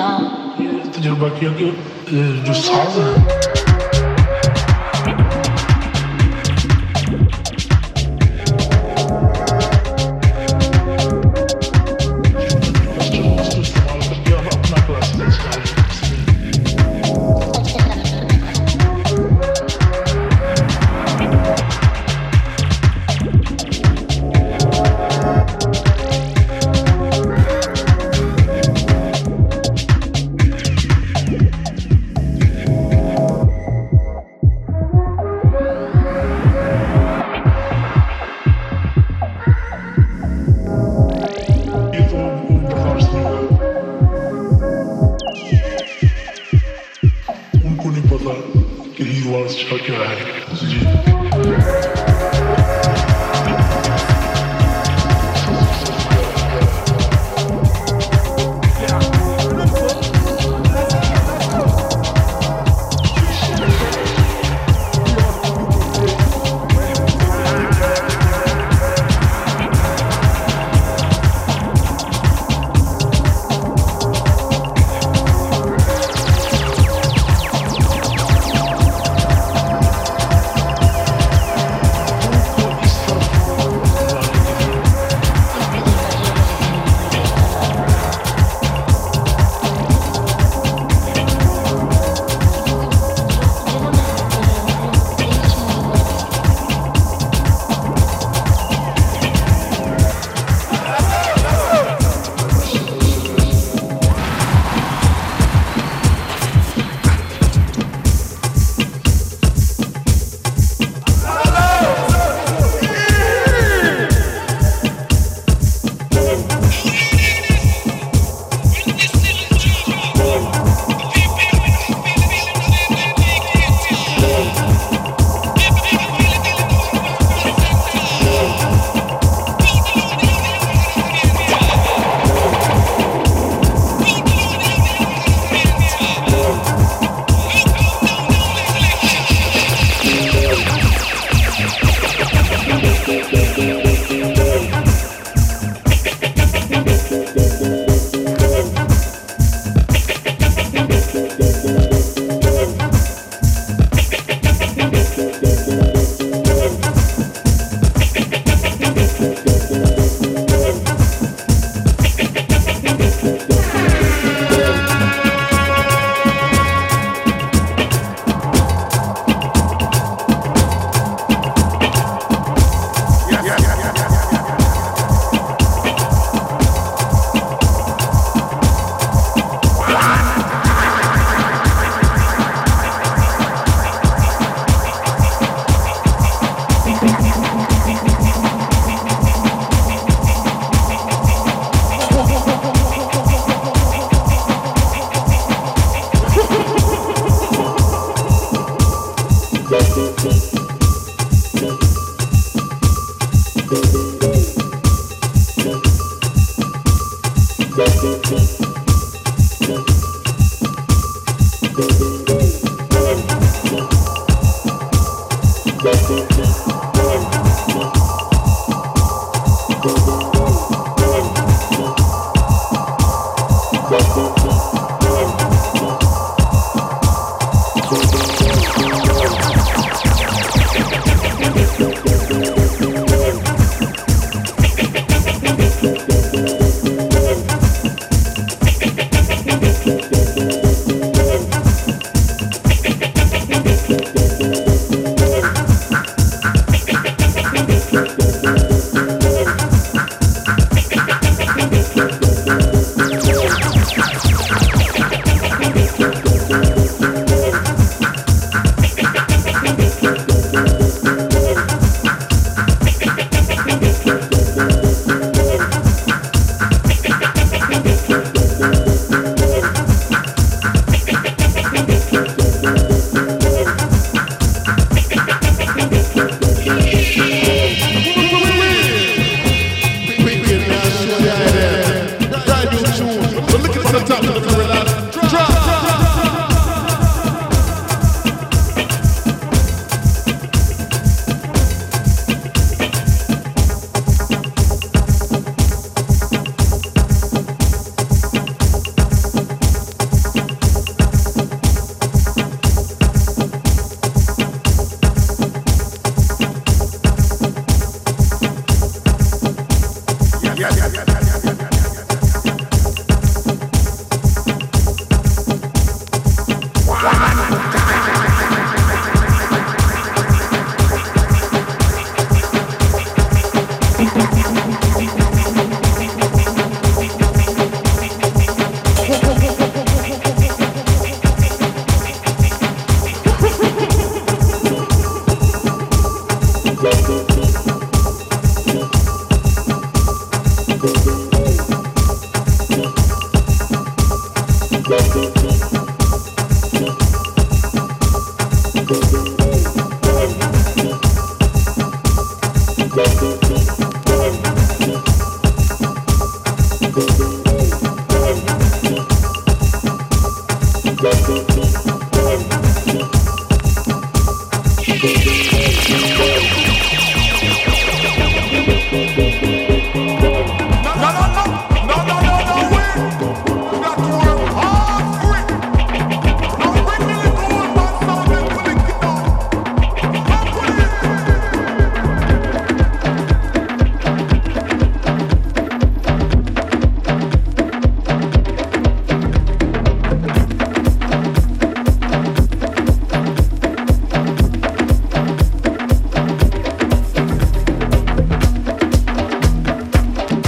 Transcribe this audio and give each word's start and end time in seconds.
यहाँ 0.00 0.92
तजुर्बा 0.96 1.28
किया 1.38 1.52
कि 1.60 1.70
जो 2.46 2.54
साज 2.64 2.98
है। 2.98 3.39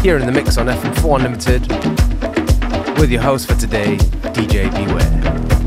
Here 0.02 0.18
in 0.18 0.26
the 0.26 0.32
mix 0.32 0.58
on 0.58 0.66
FM4 0.66 1.16
Unlimited 1.16 1.68
with 2.98 3.12
your 3.12 3.22
host 3.22 3.46
for 3.46 3.54
today, 3.54 3.96
DJ 4.34 4.68
Beware. 4.74 5.61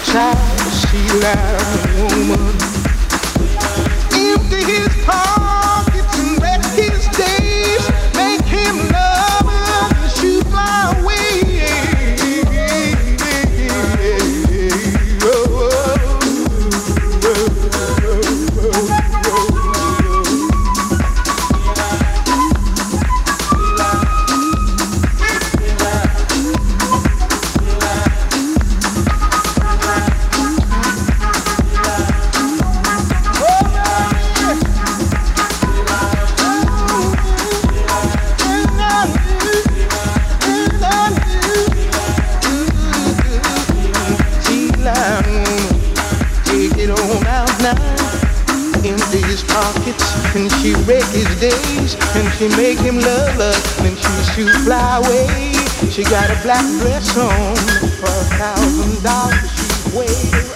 child, 0.00 0.38
she 0.72 0.98
left 1.20 1.86
a 1.86 2.04
woman. 2.04 2.56
Empty 4.12 4.64
his 4.64 5.04
heart. 5.04 5.35
She 52.38 52.48
make 52.48 52.78
him 52.78 52.98
love 52.98 53.40
us, 53.40 53.76
then 53.78 53.96
she 53.96 54.32
shoot 54.34 54.54
fly 54.64 54.98
away. 54.98 55.54
She 55.90 56.04
got 56.04 56.30
a 56.30 56.38
black 56.42 56.64
dress 56.80 57.16
on 57.16 57.56
for 57.96 58.12
a 58.12 58.24
thousand 58.36 59.02
dollars. 59.02 59.50
She 59.56 59.96
weighs. 59.96 60.55